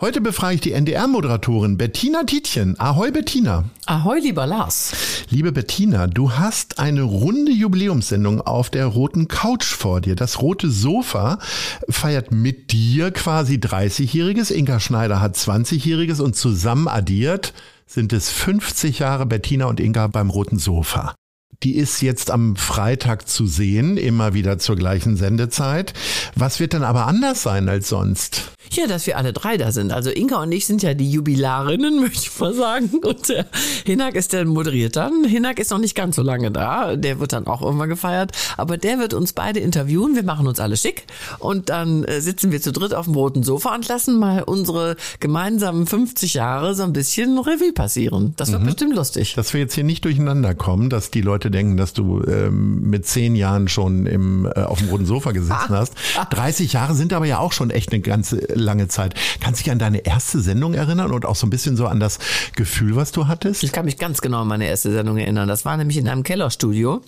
Heute 0.00 0.20
befrage 0.20 0.54
ich 0.54 0.60
die 0.60 0.74
NDR-Moderatorin 0.74 1.76
Bettina 1.76 2.22
Tietjen. 2.22 2.78
Ahoi 2.78 3.10
Bettina. 3.10 3.64
Ahoi 3.84 4.20
lieber 4.20 4.46
Lars. 4.46 4.92
Liebe 5.28 5.50
Bettina, 5.50 6.06
du 6.06 6.34
hast 6.34 6.78
eine 6.78 7.02
runde 7.02 7.50
Jubiläumssendung 7.50 8.40
auf 8.40 8.70
der 8.70 8.86
roten 8.86 9.26
Couch 9.26 9.64
vor 9.64 10.00
dir. 10.00 10.14
Das 10.14 10.40
rote 10.40 10.70
Sofa 10.70 11.40
feiert 11.88 12.30
mit 12.30 12.70
dir 12.70 13.10
quasi 13.10 13.56
30-jähriges. 13.56 14.52
Inka 14.52 14.78
Schneider 14.78 15.20
hat 15.20 15.34
20-jähriges 15.34 16.20
und 16.20 16.36
zusammen 16.36 16.86
addiert 16.86 17.52
sind 17.84 18.12
es 18.12 18.30
50 18.30 19.00
Jahre 19.00 19.26
Bettina 19.26 19.64
und 19.64 19.80
Inga 19.80 20.06
beim 20.06 20.30
roten 20.30 20.60
Sofa. 20.60 21.16
Die 21.64 21.74
ist 21.74 22.02
jetzt 22.02 22.30
am 22.30 22.54
Freitag 22.54 23.28
zu 23.28 23.48
sehen, 23.48 23.96
immer 23.96 24.32
wieder 24.32 24.58
zur 24.58 24.76
gleichen 24.76 25.16
Sendezeit. 25.16 25.92
Was 26.36 26.60
wird 26.60 26.72
denn 26.72 26.84
aber 26.84 27.08
anders 27.08 27.42
sein 27.42 27.68
als 27.68 27.88
sonst? 27.88 28.52
Ja, 28.72 28.86
dass 28.86 29.06
wir 29.06 29.16
alle 29.16 29.32
drei 29.32 29.56
da 29.56 29.72
sind. 29.72 29.92
Also 29.92 30.10
Inka 30.10 30.42
und 30.42 30.52
ich 30.52 30.66
sind 30.66 30.82
ja 30.82 30.94
die 30.94 31.10
Jubilarinnen, 31.10 32.00
möchte 32.00 32.28
ich 32.30 32.40
mal 32.40 32.54
sagen. 32.54 32.90
Und 33.02 33.28
der 33.28 33.46
Hinak 33.84 34.14
ist 34.14 34.32
der 34.32 34.44
moderiert 34.44 34.96
dann. 34.96 35.24
Hinak 35.24 35.58
ist 35.58 35.70
noch 35.70 35.78
nicht 35.78 35.94
ganz 35.94 36.16
so 36.16 36.22
lange 36.22 36.50
da. 36.50 36.96
Der 36.96 37.20
wird 37.20 37.32
dann 37.32 37.46
auch 37.46 37.62
irgendwann 37.62 37.88
gefeiert. 37.88 38.32
Aber 38.56 38.76
der 38.76 38.98
wird 38.98 39.14
uns 39.14 39.32
beide 39.32 39.60
interviewen. 39.60 40.14
Wir 40.14 40.22
machen 40.22 40.46
uns 40.46 40.60
alle 40.60 40.76
schick. 40.76 41.04
Und 41.38 41.68
dann 41.68 42.04
äh, 42.04 42.20
sitzen 42.20 42.52
wir 42.52 42.60
zu 42.60 42.72
dritt 42.72 42.94
auf 42.94 43.06
dem 43.06 43.14
roten 43.14 43.42
Sofa 43.42 43.74
und 43.74 43.88
lassen 43.88 44.18
mal 44.18 44.42
unsere 44.42 44.96
gemeinsamen 45.20 45.86
50 45.86 46.34
Jahre 46.34 46.74
so 46.74 46.82
ein 46.82 46.92
bisschen 46.92 47.38
Revue 47.38 47.72
passieren. 47.72 48.34
Das 48.36 48.52
wird 48.52 48.62
mhm. 48.62 48.66
bestimmt 48.66 48.94
lustig. 48.94 49.34
Dass 49.34 49.52
wir 49.52 49.60
jetzt 49.60 49.74
hier 49.74 49.84
nicht 49.84 50.04
durcheinander 50.04 50.54
kommen, 50.54 50.90
dass 50.90 51.10
die 51.10 51.20
Leute 51.20 51.50
denken, 51.50 51.76
dass 51.76 51.92
du 51.92 52.22
ähm, 52.24 52.82
mit 52.82 53.06
zehn 53.06 53.36
Jahren 53.36 53.68
schon 53.68 54.06
im, 54.06 54.46
äh, 54.46 54.62
auf 54.62 54.78
dem 54.78 54.88
roten 54.88 55.06
Sofa 55.06 55.32
gesessen 55.32 55.68
hast. 55.70 55.94
30 56.30 56.72
Jahre 56.72 56.94
sind 56.94 57.12
aber 57.12 57.26
ja 57.26 57.38
auch 57.38 57.52
schon 57.52 57.70
echt 57.70 57.92
eine 57.92 58.00
ganze 58.00 58.36
lange 58.58 58.88
Zeit. 58.88 59.14
Kannst 59.40 59.60
du 59.60 59.64
dich 59.64 59.72
an 59.72 59.78
deine 59.78 59.98
erste 60.06 60.40
Sendung 60.40 60.74
erinnern 60.74 61.12
und 61.12 61.24
auch 61.24 61.36
so 61.36 61.46
ein 61.46 61.50
bisschen 61.50 61.76
so 61.76 61.86
an 61.86 62.00
das 62.00 62.18
Gefühl, 62.54 62.96
was 62.96 63.12
du 63.12 63.26
hattest? 63.26 63.62
Ich 63.62 63.72
kann 63.72 63.84
mich 63.84 63.98
ganz 63.98 64.20
genau 64.20 64.42
an 64.42 64.48
meine 64.48 64.66
erste 64.66 64.92
Sendung 64.92 65.18
erinnern. 65.18 65.48
Das 65.48 65.64
war 65.64 65.76
nämlich 65.76 65.96
in 65.96 66.08
einem 66.08 66.22
Kellerstudio. 66.22 67.02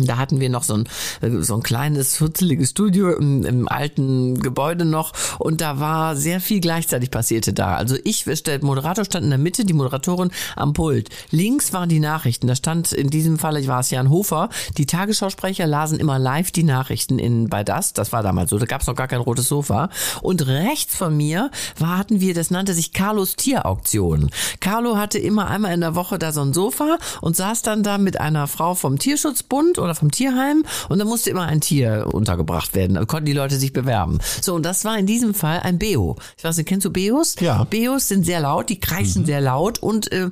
Da 0.00 0.16
hatten 0.16 0.40
wir 0.40 0.48
noch 0.48 0.62
so 0.62 0.72
ein, 0.72 0.88
äh, 1.20 1.42
so 1.42 1.54
ein 1.54 1.62
kleines, 1.62 2.18
hutzeliges 2.18 2.70
Studio 2.70 3.10
im, 3.14 3.44
im, 3.44 3.68
alten 3.68 4.40
Gebäude 4.40 4.86
noch 4.86 5.12
und 5.38 5.60
da 5.60 5.80
war 5.80 6.16
sehr 6.16 6.40
viel 6.40 6.62
gleichzeitig 6.62 7.10
passierte 7.10 7.52
da. 7.52 7.76
Also 7.76 7.96
ich, 8.02 8.24
der 8.24 8.64
Moderator 8.64 9.04
stand 9.04 9.24
in 9.24 9.28
der 9.28 9.38
Mitte, 9.38 9.66
die 9.66 9.74
Moderatorin 9.74 10.30
am 10.56 10.72
Pult. 10.72 11.10
Links 11.30 11.74
waren 11.74 11.90
die 11.90 12.00
Nachrichten, 12.00 12.46
da 12.46 12.54
stand 12.54 12.92
in 12.92 13.10
diesem 13.10 13.38
Falle, 13.38 13.66
war 13.66 13.80
es 13.80 13.90
Jan 13.90 14.08
Hofer, 14.08 14.48
die 14.78 14.86
Tagesschausprecher 14.86 15.66
lasen 15.66 16.00
immer 16.00 16.18
live 16.18 16.52
die 16.52 16.62
Nachrichten 16.62 17.18
in 17.18 17.50
bei 17.50 17.62
das, 17.62 17.92
das 17.92 18.12
war 18.12 18.22
damals 18.22 18.48
so, 18.48 18.58
da 18.58 18.64
gab 18.64 18.80
es 18.80 18.86
noch 18.86 18.96
gar 18.96 19.08
kein 19.08 19.20
rotes 19.20 19.46
Sofa. 19.46 19.90
Und 20.22 20.46
rechts 20.46 20.96
von 20.96 21.14
mir 21.14 21.50
war, 21.78 21.98
hatten 21.98 22.18
wir, 22.18 22.32
das 22.32 22.50
nannte 22.50 22.72
sich 22.72 22.94
Carlos 22.94 23.36
Tierauktion. 23.36 24.30
Carlo 24.58 24.96
hatte 24.96 25.18
immer 25.18 25.48
einmal 25.48 25.74
in 25.74 25.82
der 25.82 25.94
Woche 25.94 26.18
da 26.18 26.32
so 26.32 26.40
ein 26.40 26.54
Sofa 26.54 26.96
und 27.20 27.36
saß 27.36 27.60
dann 27.60 27.82
da 27.82 27.98
mit 27.98 28.18
einer 28.18 28.46
Frau 28.46 28.74
vom 28.74 28.98
Tierschutzbund 28.98 29.81
oder 29.82 29.94
vom 29.94 30.10
Tierheim 30.10 30.64
und 30.88 30.98
da 30.98 31.04
musste 31.04 31.30
immer 31.30 31.46
ein 31.46 31.60
Tier 31.60 32.08
untergebracht 32.12 32.74
werden. 32.74 32.94
Da 32.94 33.04
konnten 33.04 33.26
die 33.26 33.32
Leute 33.32 33.56
sich 33.56 33.72
bewerben. 33.72 34.18
So, 34.40 34.54
und 34.54 34.64
das 34.64 34.84
war 34.84 34.98
in 34.98 35.06
diesem 35.06 35.34
Fall 35.34 35.60
ein 35.60 35.78
Beo. 35.78 36.16
Ich 36.36 36.44
weiß 36.44 36.56
nicht, 36.56 36.68
kennst 36.68 36.84
du 36.84 36.90
Beos? 36.90 37.36
Ja. 37.40 37.64
Beos 37.64 38.08
sind 38.08 38.24
sehr 38.24 38.40
laut, 38.40 38.68
die 38.68 38.80
kreischen 38.80 39.22
mhm. 39.22 39.26
sehr 39.26 39.40
laut 39.40 39.78
und 39.80 40.10
äh, 40.12 40.30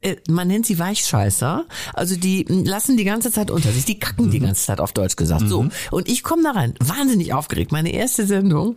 äh 0.00 0.16
man 0.28 0.48
nennt 0.48 0.66
sie 0.66 0.78
Weichscheißer. 0.78 1.64
Also 1.94 2.16
die 2.16 2.44
lassen 2.48 2.96
die 2.96 3.04
ganze 3.04 3.30
Zeit 3.32 3.50
unter 3.50 3.72
sich, 3.72 3.84
die 3.84 3.98
kacken 3.98 4.26
mhm. 4.26 4.30
die 4.30 4.40
ganze 4.40 4.64
Zeit 4.64 4.80
auf 4.80 4.92
Deutsch 4.92 5.16
gesagt. 5.16 5.42
Mhm. 5.42 5.48
So. 5.48 5.68
Und 5.90 6.08
ich 6.08 6.22
komme 6.22 6.42
da 6.42 6.52
rein, 6.52 6.74
wahnsinnig 6.80 7.32
aufgeregt. 7.32 7.72
Meine 7.72 7.92
erste 7.92 8.26
Sendung 8.26 8.76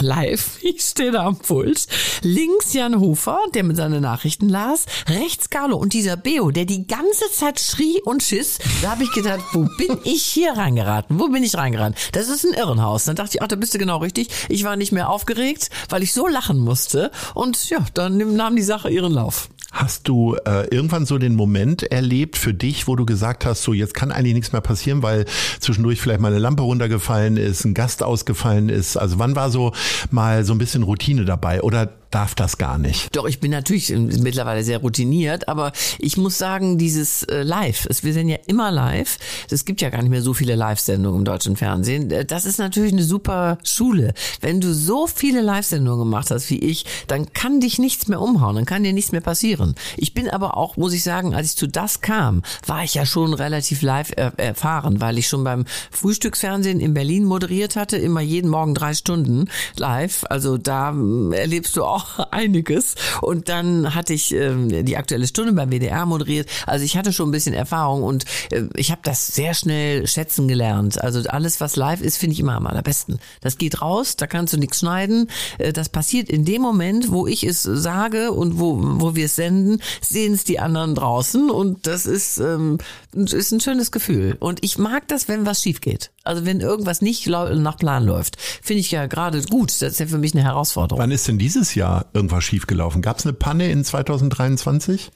live. 0.00 0.58
Ich 0.64 0.82
stehe 0.82 1.12
da 1.12 1.26
am 1.26 1.36
Pult. 1.36 1.86
Links 2.22 2.72
Jan 2.72 2.98
Hofer, 2.98 3.38
der 3.54 3.64
mit 3.64 3.76
seinen 3.76 4.00
Nachrichten 4.02 4.48
las. 4.48 4.86
Rechts 5.08 5.50
Carlo 5.50 5.76
und 5.76 5.92
dieser 5.92 6.16
Beo, 6.16 6.50
der 6.50 6.64
die 6.64 6.86
ganze 6.86 7.30
Zeit 7.32 7.60
schrie 7.60 8.00
und 8.02 8.22
schiss. 8.22 8.58
Da 8.82 8.92
habe 8.92 9.04
ich 9.04 9.12
gedacht, 9.12 9.40
wo 9.52 9.68
bin 9.76 9.98
ich 10.04 10.24
hier 10.24 10.52
reingeraten? 10.52 11.20
Wo 11.20 11.28
bin 11.28 11.42
ich 11.42 11.56
reingeraten? 11.56 11.96
Das 12.12 12.28
ist 12.28 12.44
ein 12.44 12.54
Irrenhaus. 12.54 13.04
Dann 13.04 13.16
dachte 13.16 13.36
ich, 13.36 13.42
ach, 13.42 13.48
da 13.48 13.56
bist 13.56 13.74
du 13.74 13.78
genau 13.78 13.98
richtig. 13.98 14.28
Ich 14.48 14.64
war 14.64 14.76
nicht 14.76 14.92
mehr 14.92 15.10
aufgeregt, 15.10 15.70
weil 15.90 16.02
ich 16.02 16.12
so 16.12 16.26
lachen 16.26 16.58
musste. 16.58 17.10
Und 17.34 17.68
ja, 17.68 17.84
dann 17.94 18.36
nahm 18.36 18.56
die 18.56 18.62
Sache 18.62 18.90
ihren 18.90 19.12
Lauf. 19.12 19.48
Hast 19.74 20.06
du 20.06 20.36
äh, 20.46 20.68
irgendwann 20.68 21.04
so 21.04 21.18
den 21.18 21.34
Moment 21.34 21.82
erlebt 21.82 22.38
für 22.38 22.54
dich, 22.54 22.86
wo 22.86 22.94
du 22.94 23.04
gesagt 23.04 23.44
hast, 23.44 23.64
so 23.64 23.72
jetzt 23.72 23.92
kann 23.92 24.12
eigentlich 24.12 24.34
nichts 24.34 24.52
mehr 24.52 24.60
passieren, 24.60 25.02
weil 25.02 25.24
zwischendurch 25.58 26.00
vielleicht 26.00 26.20
mal 26.20 26.28
eine 26.28 26.38
Lampe 26.38 26.62
runtergefallen 26.62 27.36
ist, 27.36 27.64
ein 27.64 27.74
Gast 27.74 28.04
ausgefallen 28.04 28.68
ist? 28.68 28.96
Also 28.96 29.18
wann 29.18 29.34
war 29.34 29.50
so 29.50 29.72
mal 30.12 30.44
so 30.44 30.54
ein 30.54 30.58
bisschen 30.58 30.84
Routine 30.84 31.24
dabei? 31.24 31.60
Oder 31.60 31.90
darf 32.14 32.34
das 32.34 32.58
gar 32.58 32.78
nicht. 32.78 33.14
Doch, 33.16 33.26
ich 33.26 33.40
bin 33.40 33.50
natürlich 33.50 33.90
mittlerweile 33.90 34.62
sehr 34.62 34.78
routiniert, 34.78 35.48
aber 35.48 35.72
ich 35.98 36.16
muss 36.16 36.38
sagen, 36.38 36.78
dieses 36.78 37.24
äh, 37.24 37.42
Live, 37.42 37.88
wir 38.02 38.12
sind 38.12 38.28
ja 38.28 38.38
immer 38.46 38.70
live, 38.70 39.18
es 39.50 39.64
gibt 39.64 39.80
ja 39.80 39.90
gar 39.90 40.02
nicht 40.02 40.10
mehr 40.10 40.22
so 40.22 40.34
viele 40.34 40.54
Live-Sendungen 40.54 41.20
im 41.20 41.24
deutschen 41.24 41.56
Fernsehen, 41.56 42.10
äh, 42.10 42.24
das 42.24 42.44
ist 42.44 42.58
natürlich 42.58 42.92
eine 42.92 43.02
super 43.02 43.58
Schule. 43.64 44.14
Wenn 44.40 44.60
du 44.60 44.72
so 44.72 45.06
viele 45.06 45.40
Live-Sendungen 45.40 46.04
gemacht 46.04 46.30
hast 46.30 46.50
wie 46.50 46.58
ich, 46.58 46.84
dann 47.08 47.32
kann 47.32 47.60
dich 47.60 47.78
nichts 47.78 48.06
mehr 48.06 48.20
umhauen, 48.20 48.56
dann 48.56 48.64
kann 48.64 48.84
dir 48.84 48.92
nichts 48.92 49.12
mehr 49.12 49.20
passieren. 49.20 49.74
Ich 49.96 50.14
bin 50.14 50.28
aber 50.28 50.56
auch, 50.56 50.76
muss 50.76 50.92
ich 50.92 51.02
sagen, 51.02 51.34
als 51.34 51.48
ich 51.48 51.56
zu 51.56 51.66
das 51.66 52.00
kam, 52.00 52.42
war 52.66 52.84
ich 52.84 52.94
ja 52.94 53.06
schon 53.06 53.34
relativ 53.34 53.82
live 53.82 54.12
er 54.16 54.38
erfahren, 54.38 55.00
weil 55.00 55.18
ich 55.18 55.28
schon 55.28 55.44
beim 55.44 55.64
Frühstücksfernsehen 55.90 56.80
in 56.80 56.94
Berlin 56.94 57.24
moderiert 57.24 57.76
hatte, 57.76 57.96
immer 57.96 58.20
jeden 58.20 58.50
Morgen 58.50 58.74
drei 58.74 58.94
Stunden 58.94 59.48
live. 59.76 60.24
Also 60.30 60.58
da 60.58 60.94
erlebst 61.32 61.76
du 61.76 61.84
auch 61.84 62.03
einiges. 62.30 62.94
Und 63.20 63.48
dann 63.48 63.94
hatte 63.94 64.12
ich 64.12 64.32
ähm, 64.32 64.84
die 64.84 64.96
aktuelle 64.96 65.26
Stunde 65.26 65.52
beim 65.52 65.70
WDR 65.70 66.06
moderiert. 66.06 66.48
Also 66.66 66.84
ich 66.84 66.96
hatte 66.96 67.12
schon 67.12 67.28
ein 67.28 67.32
bisschen 67.32 67.54
Erfahrung 67.54 68.02
und 68.02 68.24
äh, 68.50 68.64
ich 68.74 68.90
habe 68.90 69.00
das 69.04 69.26
sehr 69.26 69.54
schnell 69.54 70.06
schätzen 70.06 70.48
gelernt. 70.48 71.00
Also 71.00 71.28
alles, 71.28 71.60
was 71.60 71.76
live 71.76 72.00
ist, 72.00 72.16
finde 72.16 72.34
ich 72.34 72.40
immer 72.40 72.56
am 72.56 72.66
allerbesten. 72.66 73.18
Das 73.40 73.58
geht 73.58 73.80
raus, 73.80 74.16
da 74.16 74.26
kannst 74.26 74.52
du 74.52 74.58
nichts 74.58 74.80
schneiden. 74.80 75.28
Äh, 75.58 75.72
das 75.72 75.88
passiert 75.88 76.28
in 76.28 76.44
dem 76.44 76.62
Moment, 76.62 77.10
wo 77.10 77.26
ich 77.26 77.44
es 77.44 77.62
sage 77.62 78.32
und 78.32 78.58
wo, 78.58 78.78
wo 78.80 79.14
wir 79.14 79.26
es 79.26 79.36
senden, 79.36 79.80
sehen 80.00 80.34
es 80.34 80.44
die 80.44 80.58
anderen 80.58 80.94
draußen 80.94 81.50
und 81.50 81.86
das 81.86 82.06
ist, 82.06 82.38
ähm, 82.38 82.78
ist 83.14 83.52
ein 83.52 83.60
schönes 83.60 83.90
Gefühl. 83.90 84.36
Und 84.40 84.62
ich 84.62 84.78
mag 84.78 85.08
das, 85.08 85.28
wenn 85.28 85.46
was 85.46 85.62
schief 85.62 85.80
geht. 85.80 86.10
Also 86.24 86.46
wenn 86.46 86.60
irgendwas 86.60 87.02
nicht 87.02 87.26
nach 87.26 87.76
Plan 87.76 88.04
läuft, 88.04 88.40
finde 88.40 88.80
ich 88.80 88.90
ja 88.90 89.06
gerade 89.06 89.42
gut. 89.42 89.70
Das 89.70 89.92
ist 89.92 90.00
ja 90.00 90.06
für 90.06 90.18
mich 90.18 90.34
eine 90.34 90.42
Herausforderung. 90.42 91.00
Wann 91.00 91.10
ist 91.10 91.28
denn 91.28 91.38
dieses 91.38 91.74
Jahr 91.74 92.06
irgendwas 92.14 92.44
schiefgelaufen? 92.44 93.02
Gab 93.02 93.18
es 93.18 93.26
eine 93.26 93.34
Panne 93.34 93.70
in 93.70 93.84
2023? 93.84 95.10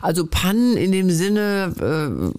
Also 0.00 0.26
Pannen 0.26 0.76
in 0.76 0.92
dem 0.92 1.10
Sinne, 1.10 1.74
äh, 1.80 2.32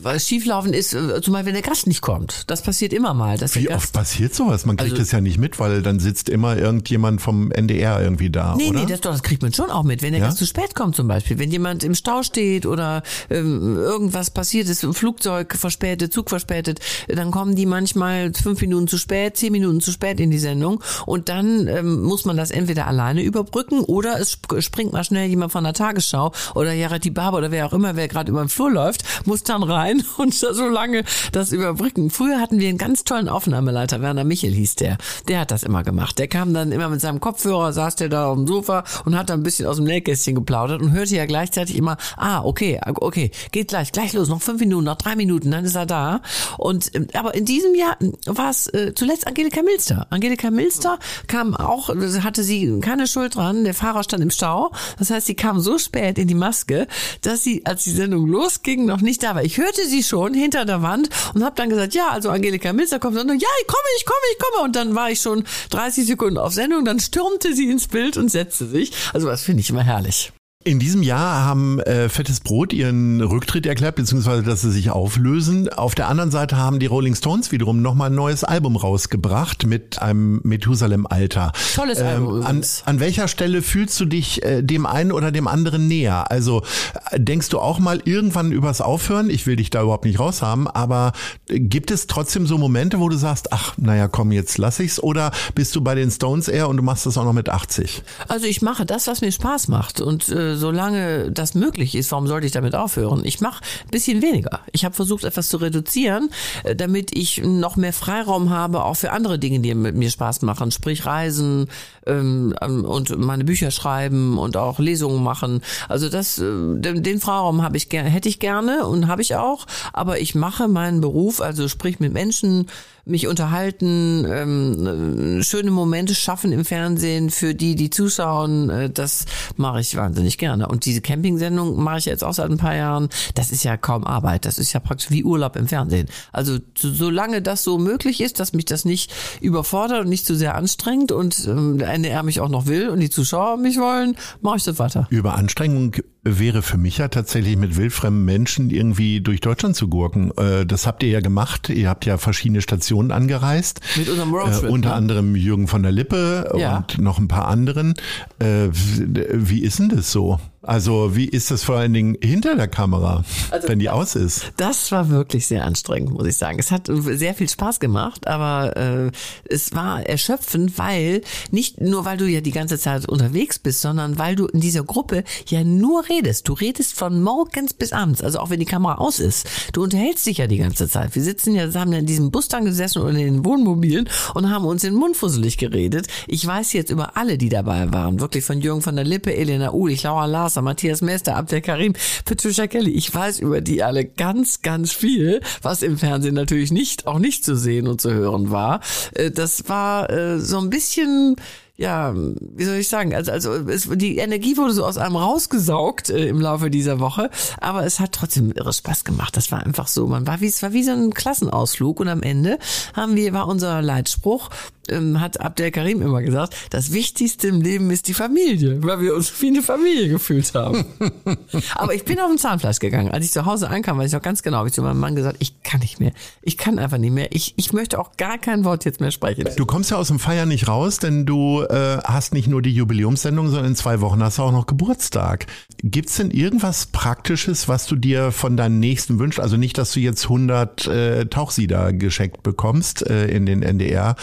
was 0.00 0.28
schieflaufen 0.28 0.72
ist, 0.72 0.94
äh, 0.94 1.20
zum 1.20 1.32
Beispiel 1.32 1.46
wenn 1.46 1.54
der 1.54 1.62
Gast 1.62 1.86
nicht 1.86 2.02
kommt. 2.02 2.44
Das 2.48 2.62
passiert 2.62 2.92
immer 2.92 3.14
mal. 3.14 3.40
Wie 3.40 3.70
oft 3.70 3.92
passiert 3.92 4.34
sowas? 4.34 4.64
Man 4.64 4.76
kriegt 4.76 4.92
also, 4.92 5.02
es 5.02 5.10
ja 5.10 5.20
nicht 5.20 5.38
mit, 5.38 5.58
weil 5.58 5.82
dann 5.82 5.98
sitzt 5.98 6.28
immer 6.28 6.56
irgendjemand 6.56 7.20
vom 7.20 7.50
NDR 7.50 8.00
irgendwie 8.00 8.30
da, 8.30 8.54
nee, 8.56 8.68
oder? 8.68 8.80
Nee, 8.80 8.86
das, 8.86 9.00
das 9.00 9.22
kriegt 9.22 9.42
man 9.42 9.52
schon 9.52 9.70
auch 9.70 9.82
mit. 9.82 10.02
Wenn 10.02 10.12
der 10.12 10.20
ja? 10.20 10.26
Gast 10.26 10.38
zu 10.38 10.46
spät 10.46 10.74
kommt 10.74 10.94
zum 10.94 11.08
Beispiel, 11.08 11.38
wenn 11.38 11.50
jemand 11.50 11.82
im 11.82 11.94
Stau 11.94 12.22
steht 12.22 12.66
oder 12.66 13.02
ähm, 13.30 13.76
irgendwas 14.14 14.30
passiert 14.30 14.68
ist, 14.68 14.86
Flugzeug 14.92 15.54
verspätet, 15.54 16.12
Zug 16.12 16.30
verspätet, 16.30 16.80
dann 17.08 17.30
kommen 17.30 17.54
die 17.54 17.66
manchmal 17.66 18.32
fünf 18.32 18.60
Minuten 18.60 18.88
zu 18.88 18.98
spät, 18.98 19.36
zehn 19.36 19.52
Minuten 19.52 19.80
zu 19.80 19.92
spät 19.92 20.20
in 20.20 20.30
die 20.30 20.38
Sendung 20.38 20.82
und 21.06 21.28
dann 21.28 21.66
ähm, 21.66 22.02
muss 22.02 22.24
man 22.24 22.36
das 22.36 22.50
entweder 22.50 22.86
alleine 22.86 23.22
überbrücken 23.22 23.80
oder 23.80 24.20
es 24.20 24.38
springt 24.60 24.92
mal 24.92 25.04
schnell 25.04 25.28
jemand 25.28 25.52
von 25.52 25.64
der 25.64 25.72
Tagesschau 25.72 26.32
oder 26.54 26.72
Jarati 26.72 27.10
Barber 27.10 27.38
oder 27.38 27.50
wer 27.50 27.66
auch 27.66 27.72
immer, 27.72 27.96
wer 27.96 28.08
gerade 28.08 28.30
über 28.30 28.42
den 28.42 28.48
Flur 28.48 28.70
läuft, 28.70 29.04
muss 29.26 29.42
dann 29.42 29.62
rein 29.62 29.84
rein 29.84 30.04
und 30.16 30.34
so 30.34 30.68
lange 30.68 31.04
das 31.32 31.52
überbrücken. 31.52 32.10
Früher 32.10 32.40
hatten 32.40 32.58
wir 32.58 32.68
einen 32.68 32.78
ganz 32.78 33.04
tollen 33.04 33.28
Aufnahmeleiter, 33.28 34.00
Werner 34.00 34.24
Michel 34.24 34.52
hieß 34.52 34.76
der. 34.76 34.98
Der 35.28 35.40
hat 35.40 35.50
das 35.50 35.62
immer 35.62 35.82
gemacht. 35.82 36.18
Der 36.18 36.28
kam 36.28 36.54
dann 36.54 36.72
immer 36.72 36.88
mit 36.88 37.00
seinem 37.00 37.20
Kopfhörer, 37.20 37.72
saß 37.72 37.96
der 37.96 38.08
da 38.08 38.26
auf 38.28 38.36
dem 38.36 38.46
Sofa 38.46 38.84
und 39.04 39.16
hat 39.16 39.30
dann 39.30 39.40
ein 39.40 39.42
bisschen 39.42 39.66
aus 39.66 39.76
dem 39.76 39.84
Nähkästchen 39.84 40.34
geplaudert 40.34 40.80
und 40.80 40.92
hörte 40.92 41.16
ja 41.16 41.26
gleichzeitig 41.26 41.76
immer, 41.76 41.96
ah, 42.16 42.42
okay, 42.44 42.80
okay, 42.86 43.30
geht 43.52 43.68
gleich, 43.68 43.92
gleich 43.92 44.03
los, 44.12 44.28
noch 44.28 44.42
fünf 44.42 44.60
Minuten, 44.60 44.84
noch 44.84 44.96
drei 44.96 45.16
Minuten, 45.16 45.50
dann 45.50 45.64
ist 45.64 45.74
er 45.74 45.86
da. 45.86 46.20
Und 46.58 46.94
ähm, 46.94 47.08
aber 47.14 47.34
in 47.34 47.44
diesem 47.44 47.74
Jahr 47.74 47.96
war 48.26 48.50
es 48.50 48.66
äh, 48.68 48.92
zuletzt 48.94 49.26
Angelika 49.26 49.62
Milster. 49.62 50.06
Angelika 50.10 50.50
Milster 50.50 50.98
kam 51.26 51.54
auch, 51.54 51.88
hatte 51.88 52.42
sie 52.42 52.80
keine 52.80 53.06
Schuld 53.06 53.36
dran, 53.36 53.64
der 53.64 53.74
Fahrer 53.74 54.04
stand 54.04 54.22
im 54.22 54.30
Stau. 54.30 54.72
Das 54.98 55.10
heißt, 55.10 55.26
sie 55.26 55.34
kam 55.34 55.60
so 55.60 55.78
spät 55.78 56.18
in 56.18 56.28
die 56.28 56.34
Maske, 56.34 56.86
dass 57.22 57.42
sie, 57.42 57.64
als 57.64 57.84
die 57.84 57.92
Sendung 57.92 58.26
losging, 58.26 58.84
noch 58.84 59.00
nicht 59.00 59.22
da 59.22 59.34
war. 59.34 59.42
Ich 59.42 59.58
hörte 59.58 59.86
sie 59.86 60.02
schon 60.02 60.34
hinter 60.34 60.64
der 60.64 60.82
Wand 60.82 61.08
und 61.34 61.44
habe 61.44 61.56
dann 61.56 61.70
gesagt, 61.70 61.94
ja, 61.94 62.08
also 62.08 62.30
Angelika 62.30 62.72
Milster 62.72 62.98
kommt. 62.98 63.16
Dann, 63.16 63.28
ja, 63.28 63.48
ich 63.60 63.66
komme, 63.66 63.82
ich 63.98 64.04
komme, 64.04 64.18
ich 64.32 64.38
komme. 64.38 64.64
Und 64.64 64.76
dann 64.76 64.94
war 64.94 65.10
ich 65.10 65.20
schon 65.20 65.44
30 65.70 66.06
Sekunden 66.06 66.38
auf 66.38 66.52
Sendung, 66.52 66.84
dann 66.84 67.00
stürmte 67.00 67.54
sie 67.54 67.70
ins 67.70 67.88
Bild 67.88 68.16
und 68.16 68.30
setzte 68.30 68.66
sich. 68.66 68.92
Also 69.12 69.28
das 69.28 69.42
finde 69.42 69.60
ich 69.60 69.70
immer 69.70 69.82
herrlich. 69.82 70.32
In 70.66 70.78
diesem 70.78 71.02
Jahr 71.02 71.44
haben 71.44 71.78
äh, 71.80 72.08
Fettes 72.08 72.40
Brot 72.40 72.72
ihren 72.72 73.20
Rücktritt 73.20 73.66
erklärt, 73.66 73.96
beziehungsweise 73.96 74.42
dass 74.42 74.62
sie 74.62 74.72
sich 74.72 74.88
auflösen. 74.88 75.68
Auf 75.68 75.94
der 75.94 76.08
anderen 76.08 76.30
Seite 76.30 76.56
haben 76.56 76.78
die 76.78 76.86
Rolling 76.86 77.14
Stones 77.14 77.52
wiederum 77.52 77.82
nochmal 77.82 78.08
ein 78.08 78.14
neues 78.14 78.44
Album 78.44 78.76
rausgebracht 78.76 79.66
mit 79.66 80.00
einem 80.00 80.40
Methusalem-Alter. 80.42 81.52
Tolles 81.74 82.00
Album. 82.00 82.38
Ähm, 82.38 82.46
an, 82.46 82.64
an 82.86 82.98
welcher 82.98 83.28
Stelle 83.28 83.60
fühlst 83.60 84.00
du 84.00 84.06
dich 84.06 84.42
äh, 84.42 84.62
dem 84.62 84.86
einen 84.86 85.12
oder 85.12 85.32
dem 85.32 85.48
anderen 85.48 85.86
näher? 85.86 86.30
Also 86.30 86.62
äh, 87.10 87.20
denkst 87.20 87.50
du 87.50 87.58
auch 87.58 87.78
mal 87.78 88.00
irgendwann 88.02 88.50
übers 88.50 88.80
Aufhören? 88.80 89.28
Ich 89.28 89.46
will 89.46 89.56
dich 89.56 89.68
da 89.68 89.82
überhaupt 89.82 90.06
nicht 90.06 90.18
raushaben, 90.18 90.66
aber 90.66 91.12
äh, 91.50 91.60
gibt 91.60 91.90
es 91.90 92.06
trotzdem 92.06 92.46
so 92.46 92.56
Momente, 92.56 93.00
wo 93.00 93.10
du 93.10 93.18
sagst, 93.18 93.52
ach, 93.52 93.76
naja, 93.76 94.08
komm, 94.08 94.32
jetzt 94.32 94.56
lass 94.56 94.80
ich's? 94.80 94.98
Oder 94.98 95.30
bist 95.54 95.76
du 95.76 95.82
bei 95.82 95.94
den 95.94 96.10
Stones 96.10 96.48
eher 96.48 96.70
und 96.70 96.78
du 96.78 96.82
machst 96.82 97.04
das 97.04 97.18
auch 97.18 97.24
noch 97.24 97.34
mit 97.34 97.50
80? 97.50 98.02
Also 98.28 98.46
ich 98.46 98.62
mache 98.62 98.86
das, 98.86 99.06
was 99.08 99.20
mir 99.20 99.30
Spaß 99.30 99.68
macht 99.68 100.00
und 100.00 100.30
äh, 100.30 100.53
solange 100.56 101.30
das 101.30 101.54
möglich 101.54 101.94
ist, 101.94 102.10
warum 102.12 102.26
sollte 102.26 102.46
ich 102.46 102.52
damit 102.52 102.74
aufhören? 102.74 103.22
Ich 103.24 103.40
mache 103.40 103.62
ein 103.84 103.90
bisschen 103.90 104.22
weniger. 104.22 104.60
Ich 104.72 104.84
habe 104.84 104.94
versucht, 104.94 105.24
etwas 105.24 105.48
zu 105.48 105.58
reduzieren, 105.58 106.30
äh, 106.64 106.76
damit 106.76 107.16
ich 107.16 107.42
noch 107.44 107.76
mehr 107.76 107.92
Freiraum 107.92 108.50
habe, 108.50 108.84
auch 108.84 108.94
für 108.94 109.12
andere 109.12 109.38
Dinge, 109.38 109.60
die 109.60 109.74
mir 109.74 110.10
Spaß 110.10 110.42
machen, 110.42 110.70
sprich 110.70 111.06
Reisen 111.06 111.68
ähm, 112.06 112.54
ähm, 112.60 112.84
und 112.84 113.16
meine 113.18 113.44
Bücher 113.44 113.70
schreiben 113.70 114.38
und 114.38 114.56
auch 114.56 114.78
Lesungen 114.78 115.22
machen. 115.22 115.62
Also 115.88 116.08
das, 116.08 116.38
äh, 116.38 116.44
den, 116.76 117.20
Freiraum 117.20 117.62
habe 117.62 117.76
ich 117.76 117.88
hätte 117.90 118.28
ich 118.28 118.40
gerne 118.40 118.86
und 118.86 119.08
habe 119.08 119.22
ich 119.22 119.36
auch. 119.36 119.66
Aber 119.92 120.20
ich 120.20 120.34
mache 120.34 120.68
meinen 120.68 121.00
Beruf, 121.00 121.40
also 121.40 121.68
sprich 121.68 122.00
mit 122.00 122.12
Menschen 122.12 122.66
mich 123.06 123.26
unterhalten, 123.26 124.24
ähm, 124.26 125.42
schöne 125.42 125.70
Momente 125.70 126.14
schaffen 126.14 126.52
im 126.52 126.64
Fernsehen 126.64 127.30
für 127.30 127.54
die, 127.54 127.74
die 127.74 127.90
zuschauen. 127.90 128.70
Äh, 128.70 128.90
das 128.90 129.26
mache 129.56 129.80
ich 129.80 129.96
wahnsinnig 129.96 130.38
gerne. 130.38 130.43
Und 130.52 130.84
diese 130.84 131.00
Camping-Sendung 131.00 131.82
mache 131.82 131.98
ich 131.98 132.04
jetzt 132.04 132.24
auch 132.24 132.34
seit 132.34 132.50
ein 132.50 132.56
paar 132.56 132.74
Jahren. 132.74 133.08
Das 133.34 133.50
ist 133.50 133.64
ja 133.64 133.76
kaum 133.76 134.04
Arbeit. 134.04 134.44
Das 134.44 134.58
ist 134.58 134.72
ja 134.72 134.80
praktisch 134.80 135.10
wie 135.10 135.24
Urlaub 135.24 135.56
im 135.56 135.68
Fernsehen. 135.68 136.08
Also 136.32 136.58
solange 136.76 137.42
das 137.42 137.64
so 137.64 137.78
möglich 137.78 138.20
ist, 138.20 138.40
dass 138.40 138.52
mich 138.52 138.64
das 138.64 138.84
nicht 138.84 139.12
überfordert 139.40 140.02
und 140.02 140.08
nicht 140.08 140.26
zu 140.26 140.34
sehr 140.34 140.54
anstrengt 140.54 141.12
und 141.12 141.46
ähm, 141.46 141.78
der 141.78 141.88
NDR 141.88 142.22
mich 142.22 142.40
auch 142.40 142.48
noch 142.48 142.66
will 142.66 142.88
und 142.88 143.00
die 143.00 143.10
Zuschauer 143.10 143.56
mich 143.56 143.78
wollen, 143.78 144.16
mache 144.40 144.58
ich 144.58 144.64
das 144.64 144.78
weiter. 144.78 145.06
Über 145.10 145.34
Anstrengung 145.34 145.94
wäre 146.24 146.62
für 146.62 146.78
mich 146.78 146.98
ja 146.98 147.08
tatsächlich 147.08 147.56
mit 147.56 147.76
wildfremden 147.76 148.24
Menschen 148.24 148.70
irgendwie 148.70 149.20
durch 149.20 149.40
Deutschland 149.40 149.76
zu 149.76 149.88
gurken. 149.88 150.30
Äh, 150.36 150.66
das 150.66 150.86
habt 150.86 151.02
ihr 151.02 151.10
ja 151.10 151.20
gemacht. 151.20 151.68
Ihr 151.68 151.88
habt 151.88 152.06
ja 152.06 152.18
verschiedene 152.18 152.62
Stationen 152.62 153.10
angereist. 153.10 153.80
Mit 153.96 154.08
unserem 154.08 154.34
Roadtrip. 154.34 154.64
Äh, 154.64 154.72
unter 154.72 154.88
ne? 154.90 154.94
anderem 154.94 155.36
Jürgen 155.36 155.68
von 155.68 155.82
der 155.82 155.92
Lippe 155.92 156.52
Ja. 156.56 156.78
und 156.78 156.98
noch 156.98 157.18
ein 157.18 157.28
paar 157.28 157.48
anderen. 157.48 157.94
Äh, 158.38 158.68
wie 158.72 159.60
ist 159.60 159.78
denn 159.78 159.90
das 159.90 160.10
so? 160.10 160.40
Also 160.66 161.14
wie 161.14 161.26
ist 161.26 161.50
das 161.50 161.62
vor 161.62 161.76
allen 161.76 161.92
Dingen 161.92 162.16
hinter 162.22 162.56
der 162.56 162.68
Kamera, 162.68 163.24
Also 163.50 163.68
wenn 163.68 163.78
die 163.78 163.90
aus 163.90 164.14
ist? 164.14 164.52
Das 164.56 164.90
war 164.92 165.10
wirklich 165.10 165.46
sehr 165.46 165.64
anstrengend, 165.64 166.12
muss 166.12 166.26
ich 166.26 166.36
sagen. 166.36 166.58
Es 166.58 166.70
hat 166.70 166.88
sehr 166.90 167.34
viel 167.34 167.48
Spaß 167.48 167.80
gemacht, 167.80 168.26
aber 168.26 168.76
äh, 168.76 169.10
es 169.44 169.74
war 169.74 170.04
erschöpfend, 170.06 170.78
weil 170.78 171.22
nicht 171.50 171.80
nur, 171.80 172.04
weil 172.04 172.16
du 172.16 172.26
ja 172.26 172.40
die 172.40 172.50
ganze 172.50 172.78
Zeit 172.78 173.08
unterwegs 173.08 173.58
bist, 173.58 173.80
sondern 173.82 174.18
weil 174.18 174.36
du 174.36 174.46
in 174.46 174.60
dieser 174.60 174.84
Gruppe 174.84 175.24
ja 175.48 175.64
nur 175.64 176.08
redest. 176.08 176.48
Du 176.48 176.54
redest 176.54 176.94
von 176.94 177.22
morgens 177.22 177.74
bis 177.74 177.92
abends, 177.92 178.22
also 178.22 178.38
auch 178.38 178.50
wenn 178.50 178.60
die 178.60 178.66
Kamera 178.66 178.96
aus 178.96 179.20
ist. 179.20 179.46
Du 179.72 179.82
unterhältst 179.82 180.26
dich 180.26 180.38
ja 180.38 180.46
die 180.46 180.58
ganze 180.58 180.88
Zeit. 180.88 181.14
Wir 181.14 181.22
sitzen 181.22 181.54
ja, 181.54 181.72
haben 181.74 181.92
ja 181.92 181.98
in 181.98 182.06
diesem 182.06 182.30
Bus 182.30 182.48
dann 182.48 182.64
gesessen 182.64 183.02
oder 183.02 183.10
in 183.10 183.16
den 183.16 183.44
Wohnmobilen 183.44 184.08
und 184.34 184.50
haben 184.50 184.64
uns 184.64 184.84
in 184.84 184.94
den 184.94 184.98
Mund 184.98 185.16
fusselig 185.16 185.58
geredet. 185.58 186.06
Ich 186.26 186.46
weiß 186.46 186.72
jetzt 186.72 186.90
über 186.90 187.16
alle, 187.16 187.36
die 187.36 187.48
dabei 187.48 187.92
waren, 187.92 188.20
wirklich 188.20 188.44
von 188.44 188.60
Jürgen 188.60 188.80
von 188.80 188.96
der 188.96 189.04
Lippe, 189.04 189.34
Elena 189.34 189.72
Ulich, 189.72 190.02
Laura 190.04 190.26
Larser, 190.54 190.62
Matthias 190.62 191.02
Mester, 191.02 191.36
Abdel 191.36 191.60
Karim, 191.60 191.94
Patricia 192.24 192.66
Kelly. 192.66 192.92
Ich 192.92 193.12
weiß 193.12 193.40
über 193.40 193.60
die 193.60 193.82
alle 193.82 194.04
ganz, 194.04 194.62
ganz 194.62 194.92
viel, 194.92 195.40
was 195.62 195.82
im 195.82 195.98
Fernsehen 195.98 196.34
natürlich 196.34 196.70
nicht, 196.70 197.06
auch 197.06 197.18
nicht 197.18 197.44
zu 197.44 197.56
sehen 197.56 197.88
und 197.88 198.00
zu 198.00 198.12
hören 198.12 198.50
war. 198.50 198.80
Äh, 199.14 199.30
Das 199.30 199.68
war 199.68 200.10
äh, 200.10 200.38
so 200.38 200.58
ein 200.58 200.70
bisschen 200.70 201.36
ja, 201.76 202.14
wie 202.14 202.64
soll 202.64 202.76
ich 202.76 202.88
sagen, 202.88 203.16
also, 203.16 203.32
also 203.32 203.52
es, 203.68 203.88
die 203.90 204.18
Energie 204.18 204.56
wurde 204.56 204.72
so 204.72 204.84
aus 204.84 204.96
einem 204.96 205.16
rausgesaugt 205.16 206.08
äh, 206.08 206.28
im 206.28 206.40
Laufe 206.40 206.70
dieser 206.70 207.00
Woche, 207.00 207.30
aber 207.60 207.84
es 207.84 207.98
hat 207.98 208.12
trotzdem 208.12 208.52
irre 208.52 208.72
Spaß 208.72 209.02
gemacht. 209.02 209.36
Das 209.36 209.50
war 209.50 209.66
einfach 209.66 209.88
so, 209.88 210.06
man 210.06 210.24
war 210.24 210.40
wie 210.40 210.46
es 210.46 210.62
war 210.62 210.72
wie 210.72 210.84
so 210.84 210.92
ein 210.92 211.12
Klassenausflug 211.12 211.98
und 211.98 212.06
am 212.06 212.22
Ende 212.22 212.60
haben 212.94 213.16
wir 213.16 213.32
war 213.32 213.48
unser 213.48 213.82
Leitspruch 213.82 214.50
ähm, 214.90 215.20
hat 215.20 215.40
Abdel 215.40 215.70
Karim 215.70 216.02
immer 216.02 216.22
gesagt, 216.22 216.54
das 216.70 216.92
Wichtigste 216.92 217.48
im 217.48 217.60
Leben 217.60 217.90
ist 217.90 218.08
die 218.08 218.14
Familie, 218.14 218.82
weil 218.82 219.00
wir 219.00 219.14
uns 219.14 219.32
wie 219.40 219.48
eine 219.48 219.62
Familie 219.62 220.08
gefühlt 220.08 220.54
haben. 220.54 220.84
aber 221.74 221.94
ich 221.94 222.04
bin 222.04 222.18
auf 222.20 222.28
dem 222.28 222.38
Zahnfleisch 222.38 222.78
gegangen. 222.78 223.10
Als 223.10 223.24
ich 223.24 223.32
zu 223.32 223.46
Hause 223.46 223.68
ankam, 223.68 223.98
weiß 223.98 224.08
ich 224.08 224.12
noch 224.14 224.22
ganz 224.22 224.42
genau, 224.42 224.58
habe 224.58 224.68
ich 224.68 224.74
zu 224.74 224.82
meinem 224.82 225.00
Mann 225.00 225.14
gesagt, 225.14 225.36
ich 225.40 225.62
kann 225.62 225.80
nicht 225.80 226.00
mehr. 226.00 226.12
Ich 226.42 226.58
kann 226.58 226.78
einfach 226.78 226.98
nicht 226.98 227.12
mehr. 227.12 227.28
Ich, 227.32 227.54
ich 227.56 227.72
möchte 227.72 227.98
auch 227.98 228.16
gar 228.16 228.38
kein 228.38 228.64
Wort 228.64 228.84
jetzt 228.84 229.00
mehr 229.00 229.10
sprechen. 229.10 229.48
Du 229.56 229.66
kommst 229.66 229.90
ja 229.90 229.96
aus 229.96 230.08
dem 230.08 230.18
Feiern 230.18 230.48
nicht 230.48 230.68
raus, 230.68 230.98
denn 230.98 231.26
du 231.26 231.62
äh, 231.62 231.98
hast 232.04 232.34
nicht 232.34 232.48
nur 232.48 232.62
die 232.62 232.72
Jubiläumssendung, 232.72 233.48
sondern 233.48 233.66
in 233.66 233.76
zwei 233.76 234.00
Wochen 234.00 234.22
hast 234.22 234.38
du 234.38 234.42
auch 234.42 234.52
noch 234.52 234.66
Geburtstag. 234.66 235.46
Gibt's 235.82 236.16
denn 236.16 236.30
irgendwas 236.30 236.86
Praktisches, 236.86 237.68
was 237.68 237.86
du 237.86 237.96
dir 237.96 238.32
von 238.32 238.56
deinen 238.56 238.80
Nächsten 238.80 239.18
wünschst? 239.18 239.40
Also 239.40 239.56
nicht, 239.56 239.78
dass 239.78 239.92
du 239.92 240.00
jetzt 240.00 240.24
100 240.24 240.86
äh, 240.86 241.26
Tauchsieder 241.26 241.92
geschenkt 241.92 242.42
bekommst, 242.42 243.06
äh, 243.08 243.26
in 243.26 243.46
den 243.46 243.62
NDR 243.62 244.16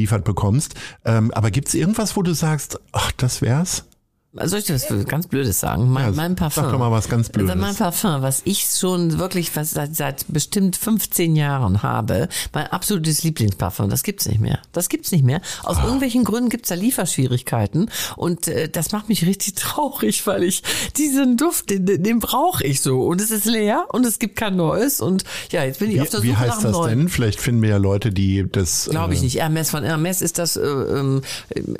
geliefert 0.00 0.24
bekommst. 0.24 0.74
Ähm, 1.04 1.30
aber 1.32 1.50
gibt's 1.50 1.74
irgendwas, 1.74 2.16
wo 2.16 2.22
du 2.22 2.32
sagst, 2.32 2.80
ach, 2.92 3.12
das 3.12 3.42
wär's? 3.42 3.84
Soll 4.32 4.60
ich 4.60 4.66
dir 4.66 4.74
was 4.74 4.86
ganz 5.06 5.26
Blödes 5.26 5.58
sagen? 5.58 5.90
Mein, 5.90 6.04
Ja, 6.06 6.10
mein 6.12 6.36
Parfum. 6.36 6.62
sag 6.62 6.72
doch 6.72 6.78
mal 6.78 6.92
was 6.92 7.08
ganz 7.08 7.30
Blödes. 7.30 7.50
Also 7.50 7.60
mein 7.60 7.74
Parfum, 7.74 8.22
was 8.22 8.42
ich 8.44 8.64
schon 8.64 9.18
wirklich 9.18 9.54
was 9.56 9.72
seit, 9.72 9.96
seit 9.96 10.24
bestimmt 10.28 10.76
15 10.76 11.34
Jahren 11.34 11.82
habe, 11.82 12.28
mein 12.52 12.68
absolutes 12.68 13.24
Lieblingsparfum, 13.24 13.90
das 13.90 14.04
gibt's 14.04 14.28
nicht 14.28 14.40
mehr. 14.40 14.60
Das 14.72 14.88
gibt's 14.88 15.10
nicht 15.10 15.24
mehr. 15.24 15.40
Aus 15.64 15.78
Ah. 15.78 15.84
irgendwelchen 15.84 16.22
Gründen 16.22 16.48
gibt's 16.48 16.68
da 16.68 16.76
Lieferschwierigkeiten 16.76 17.90
und 18.16 18.46
äh, 18.46 18.68
das 18.68 18.92
macht 18.92 19.08
mich 19.08 19.26
richtig 19.26 19.54
traurig, 19.56 20.24
weil 20.28 20.44
ich 20.44 20.62
diesen 20.96 21.36
Duft, 21.36 21.70
den, 21.70 21.84
den, 21.84 22.20
brauche 22.20 22.64
ich 22.64 22.82
so 22.82 23.02
und 23.02 23.20
es 23.20 23.32
ist 23.32 23.46
leer 23.46 23.86
und 23.92 24.06
es 24.06 24.20
gibt 24.20 24.36
kein 24.36 24.54
neues 24.54 25.00
und 25.00 25.24
ja, 25.50 25.64
jetzt 25.64 25.80
bin 25.80 25.88
ich 25.90 25.96
Wie, 25.96 26.00
auf 26.02 26.08
der 26.10 26.22
wie 26.22 26.28
Suche 26.28 26.38
nach 26.40 26.46
heißt 26.46 26.52
einem 26.60 26.72
das 26.72 26.72
neuen. 26.72 26.98
denn? 27.00 27.08
Vielleicht 27.08 27.40
finden 27.40 27.62
wir 27.62 27.70
ja 27.70 27.76
Leute, 27.78 28.12
die 28.12 28.46
das. 28.50 28.88
Glaube 28.90 29.14
ich 29.14 29.20
äh, 29.20 29.24
nicht. 29.24 29.40
Hermes 29.40 29.70
von 29.70 29.82
Hermes 29.82 30.22
ist 30.22 30.38
das 30.38 30.54
äh, 30.56 30.60
ähm, 30.62 31.22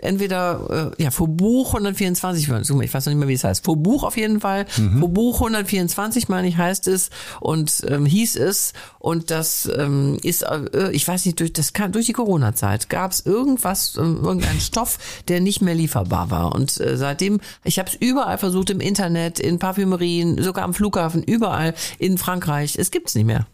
entweder 0.01 0.93
äh, 0.99 1.03
ja 1.03 1.11
Faubourg 1.13 1.69
124, 1.69 2.40
ich 2.49 2.95
weiß 2.95 3.07
noch 3.07 3.13
nicht 3.13 3.19
mehr, 3.19 3.29
wie 3.29 3.35
es 3.35 3.45
heißt. 3.45 3.65
Faubourg 3.65 4.05
auf 4.05 4.17
jeden 4.17 4.41
Fall. 4.41 4.67
Faubourg 5.01 5.37
124, 5.37 6.29
meine 6.29 6.49
ich, 6.49 6.57
heißt 6.57 6.89
es 6.89 7.11
und 7.41 7.83
ähm, 7.89 8.07
hieß 8.07 8.37
es. 8.37 8.73
Und 8.99 9.31
das 9.31 9.71
ähm, 9.77 10.19
ist, 10.23 10.43
äh, 10.43 10.91
ich 10.93 11.07
weiß 11.07 11.27
nicht, 11.27 11.41
durch 11.41 11.53
das 11.53 11.73
kam, 11.73 11.93
durch 11.93 12.07
die 12.07 12.13
Corona-Zeit 12.13 12.89
gab 12.89 13.13
es 13.13 13.25
irgendwas, 13.25 13.97
ähm, 13.97 14.21
irgendeinen 14.23 14.61
Stoff, 14.61 14.99
der 15.29 15.41
nicht 15.41 15.61
mehr 15.63 15.75
lieferbar 15.75 16.31
war. 16.31 16.55
Und 16.55 16.81
äh, 16.81 16.97
seitdem, 16.97 17.41
ich 17.65 17.79
habe 17.79 17.89
es 17.89 17.95
überall 17.95 18.39
versucht, 18.39 18.71
im 18.71 18.81
Internet, 18.81 19.41
in 19.41 19.59
Parfümerien, 19.59 20.43
sogar 20.43 20.65
am 20.65 20.75
Flughafen, 20.75 21.23
überall 21.23 21.75
in 21.99 22.19
Frankreich. 22.19 22.77
Es 22.79 22.91
gibt's 22.91 23.15
nicht 23.15 23.27
mehr. 23.27 23.47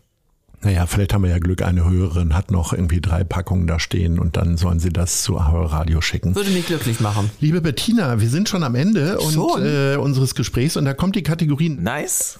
Naja, 0.63 0.87
vielleicht 0.87 1.15
haben 1.15 1.23
wir 1.23 1.31
ja 1.31 1.39
Glück, 1.39 1.63
eine 1.63 1.85
Hörerin 1.85 2.35
hat 2.35 2.51
noch 2.51 2.73
irgendwie 2.73 3.01
drei 3.01 3.25
Packungen 3.25 3.67
da 3.67 3.79
stehen 3.79 4.19
und 4.19 4.37
dann 4.37 4.57
sollen 4.57 4.81
sie 4.81 4.91
das 4.91 5.23
zu 5.23 5.35
Radio 5.37 6.01
schicken. 6.01 6.35
Würde 6.35 6.51
mich 6.51 6.67
glücklich 6.67 6.99
machen. 7.01 7.31
Liebe 7.41 7.61
Bettina, 7.61 8.21
wir 8.21 8.29
sind 8.29 8.49
schon 8.49 8.63
am 8.63 8.75
Ende 8.75 9.19
und, 9.19 9.37
äh, 9.63 9.97
unseres 9.97 10.35
Gesprächs 10.35 10.77
und 10.77 10.85
da 10.85 10.95
kommt 10.95 11.15
die 11.15 11.23
Kategorie 11.23 11.69
Nice. 11.69 12.39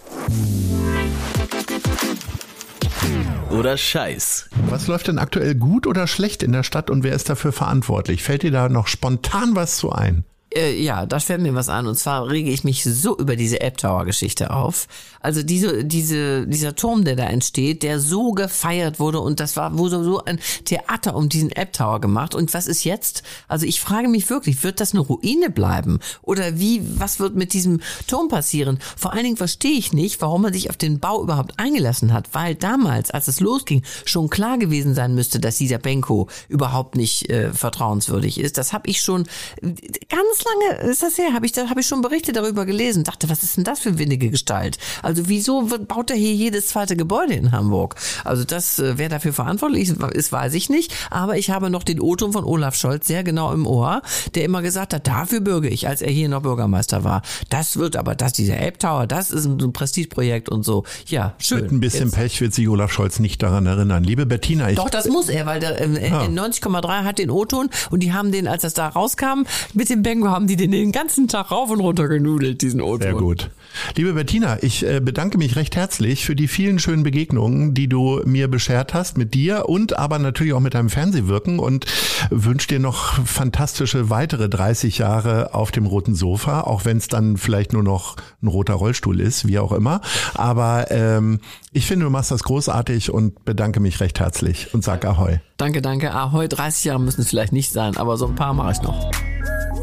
Oder 3.51 3.77
Scheiß. 3.77 4.49
Was 4.69 4.87
läuft 4.87 5.09
denn 5.09 5.19
aktuell 5.19 5.55
gut 5.55 5.87
oder 5.87 6.07
schlecht 6.07 6.43
in 6.43 6.53
der 6.53 6.63
Stadt 6.63 6.91
und 6.91 7.05
wer 7.05 7.15
ist 7.15 7.31
dafür 7.31 7.53
verantwortlich? 7.53 8.23
Fällt 8.23 8.43
dir 8.43 8.51
da 8.51 8.69
noch 8.69 8.89
spontan 8.89 9.55
was 9.55 9.77
zu 9.77 9.93
ein? 9.93 10.25
Äh, 10.57 10.83
ja, 10.83 11.05
da 11.05 11.21
fällt 11.21 11.43
mir 11.43 11.55
was 11.55 11.69
an. 11.69 11.87
Und 11.87 11.99
zwar 11.99 12.29
rege 12.29 12.51
ich 12.51 12.65
mich 12.65 12.83
so 12.83 13.17
über 13.17 13.37
diese 13.37 13.61
App 13.61 13.77
Tower 13.77 14.07
Geschichte 14.07 14.51
auf. 14.51 14.89
Also 15.21 15.43
diese, 15.43 15.85
diese, 15.85 16.47
dieser 16.47 16.75
Turm, 16.77 17.05
der 17.05 17.17
da 17.17 17.25
entsteht, 17.25 17.83
der 17.83 18.01
so 18.01 18.33
gefeiert 18.33 18.99
wurde 19.01 19.21
und 19.21 19.41
das 19.41 19.57
war, 19.57 19.77
wurde 19.77 20.03
so 20.03 20.25
ein 20.25 20.39
Theater 20.65 21.15
um 21.15 21.29
diesen 21.29 21.51
App 21.51 21.73
Tower 21.73 22.01
gemacht. 22.01 22.35
Und 22.35 22.55
was 22.55 22.67
ist 22.67 22.85
jetzt? 22.85 23.23
Also 23.49 23.67
ich 23.67 23.81
frage 23.81 24.09
mich 24.09 24.31
wirklich, 24.31 24.63
wird 24.65 24.81
das 24.81 24.93
eine 24.93 25.01
Ruine 25.01 25.51
bleiben? 25.51 26.01
Oder 26.23 26.59
wie, 26.59 26.81
was 26.99 27.21
wird 27.21 27.35
mit 27.35 27.53
diesem 27.53 27.81
Turm 28.07 28.29
passieren? 28.29 28.79
Vor 28.97 29.13
allen 29.13 29.25
Dingen 29.25 29.37
verstehe 29.37 29.77
ich 29.77 29.93
nicht, 29.93 30.23
warum 30.23 30.43
man 30.43 30.53
sich 30.53 30.71
auf 30.71 30.77
den 30.77 31.01
Bau 31.01 31.23
überhaupt 31.23 31.59
eingelassen 31.59 32.13
hat, 32.13 32.29
weil 32.33 32.55
damals, 32.55 33.11
als 33.11 33.29
es 33.29 33.41
losging, 33.41 33.83
schon 34.05 34.31
klar 34.31 34.59
gewesen 34.59 34.95
sein 34.95 35.15
müsste, 35.15 35.41
dass 35.41 35.59
dieser 35.59 35.79
Benko 35.79 36.29
überhaupt 36.49 36.97
nicht 36.97 37.29
äh, 37.29 37.53
vertrauenswürdig 37.53 38.39
ist. 38.39 38.57
Das 38.57 38.73
habe 38.73 38.89
ich 38.89 39.03
schon 39.03 39.25
ganz 39.61 40.46
lange, 40.47 40.91
ist 40.91 41.03
das 41.03 41.19
her, 41.19 41.33
habe 41.33 41.47
ich, 41.47 41.53
da 41.53 41.69
habe 41.69 41.81
ich 41.81 41.87
schon 41.87 42.03
Berichte 42.03 42.33
darüber 42.33 42.67
gelesen. 42.67 43.05
Dachte, 43.05 43.29
was 43.29 43.43
ist 43.43 43.57
denn 43.57 43.65
das 43.65 43.81
für 43.81 43.91
eine 43.91 43.99
windige 43.99 44.31
Gestalt? 44.31 44.79
Also 45.03 45.29
wieso 45.29 45.67
baut 45.67 46.11
er 46.11 46.17
hier 46.17 46.33
jedes 46.35 46.69
zweite 46.69 46.97
Gebäude 46.97 47.35
in 47.35 47.53
Hamburg? 47.53 47.97
Also 48.25 48.45
das, 48.45 48.79
äh, 48.79 48.95
wer 48.97 49.09
dafür 49.09 49.33
verantwortlich 49.33 49.89
ist, 49.89 50.33
weiß 50.33 50.55
ich 50.55 50.69
nicht. 50.71 50.93
Aber 51.11 51.37
ich 51.37 51.51
habe 51.51 51.71
noch 51.71 51.83
den 51.83 52.01
O-Ton 52.01 52.33
von 52.33 52.45
Olaf 52.45 52.75
Scholz 52.77 53.07
sehr 53.07 53.25
genau 53.25 53.53
im 53.53 53.67
Ohr, 53.67 54.03
der 54.35 54.45
immer 54.45 54.63
gesagt 54.63 54.95
hat, 54.95 55.07
dafür 55.07 55.41
bürge 55.41 55.69
ich, 55.69 55.89
als 55.89 56.03
er 56.03 56.11
hier 56.11 56.29
noch 56.29 56.43
Bürgermeister 56.43 57.05
war. 57.05 57.23
Das 57.51 57.77
wird 57.77 57.97
aber, 57.97 58.15
das, 58.15 58.33
dieser 58.33 58.61
App 58.61 58.79
Tower, 58.79 59.07
das 59.07 59.31
ist 59.31 59.47
ein, 59.47 59.61
ein 59.61 59.73
Prestigeprojekt 59.73 60.49
und 60.49 60.65
so. 60.65 60.85
Ja, 61.07 61.35
schön. 61.39 61.63
Mit 61.63 61.73
ein 61.73 61.81
bisschen 61.81 62.07
Jetzt. 62.07 62.15
Pech 62.17 62.41
wird 62.41 62.55
sich 62.55 62.69
Olaf 62.69 62.93
Scholz 62.93 63.19
nicht 63.19 63.43
daran 63.43 63.67
erinnern. 63.67 64.05
Liebe 64.05 64.27
Bettina, 64.27 64.71
ich 64.71 64.77
Doch, 64.77 64.91
das 64.91 65.09
muss 65.09 65.29
er, 65.29 65.47
weil 65.47 65.61
der 65.61 65.81
äh, 65.81 66.11
Ah. 66.11 66.25
in 66.25 66.39
90,3 66.39 67.05
hat 67.05 67.19
den 67.19 67.31
O-Ton 67.31 67.69
und 67.91 68.01
die 68.03 68.13
haben 68.13 68.31
den, 68.33 68.47
als 68.47 68.63
das 68.63 68.75
da 68.75 68.89
rauskam, 68.89 69.43
mit 69.75 69.89
dem 69.91 70.03
Bengo 70.03 70.29
haben 70.37 70.47
die 70.47 70.57
den 70.57 70.71
den 70.71 70.93
ganzen 70.93 71.29
Tag 71.29 71.51
rauf 71.51 71.71
und 71.71 71.81
runter 71.81 72.09
genudelt, 72.09 72.61
diesen 72.61 72.83
O-Ton. 72.83 73.01
Sehr 73.01 73.15
gut. 73.15 73.51
Liebe 73.97 74.13
Bettina, 74.13 74.63
ich 74.63 74.87
äh, 74.87 75.01
bedanke 75.01 75.39
mich 75.39 75.57
recht 75.57 75.77
herzlich 75.77 76.27
für 76.27 76.37
die 76.37 76.47
vielen 76.47 76.79
schönen 76.79 77.03
Begegnungen, 77.03 77.73
die 77.73 77.89
du 77.89 78.21
mir 78.27 78.47
beschert 78.49 78.93
hast 78.93 79.17
mit 79.17 79.33
dir 79.33 79.67
und 79.67 79.99
aber 79.99 80.19
natürlich 80.19 80.53
auch 80.53 80.61
mit 80.61 80.75
deinem 80.75 80.91
Fernsehwirken 80.91 81.59
und 81.59 81.87
wünsche 82.31 82.69
dir 82.69 82.81
noch 82.81 83.15
fantastische 83.25 84.11
weitere 84.11 84.51
30 84.51 84.99
Jahre 84.99 85.55
auf 85.55 85.71
dem 85.71 85.87
roten 85.87 86.15
Sofa, 86.15 86.61
auch 86.61 86.85
wenn 86.85 86.99
es 86.99 87.09
dann 87.09 87.39
vielleicht 87.39 87.73
nur 87.73 87.83
noch 87.83 88.17
ein 88.43 88.49
roter 88.49 88.75
Rollstuhl 88.75 89.19
ist, 89.21 89.49
wie 89.49 89.59
auch 89.59 89.73
immer. 89.73 90.03
Aber 90.35 90.91
ähm, 90.91 91.41
ich 91.73 91.87
finde, 91.87 92.05
du 92.05 92.11
machst 92.11 92.31
das 92.31 92.43
großartig 92.43 93.11
und 93.11 93.47
bedanke 93.47 93.81
mich 93.81 94.01
recht 94.01 94.21
herzlich 94.21 94.75
und 94.75 94.85
sag 94.85 95.07
Ahoi. 95.07 95.41
Danke, 95.57 95.81
danke. 95.81 96.13
Ahoi, 96.13 96.47
30 96.47 96.85
Jahre 96.85 97.01
müssen 97.01 97.23
es 97.23 97.29
vielleicht 97.29 97.55
nicht 97.55 97.73
sein, 97.73 97.97
aber 97.97 98.19
so 98.19 98.27
ein 98.27 98.35
paar 98.35 98.53
mache 98.53 98.73
ich 98.73 98.83
noch. 98.83 99.11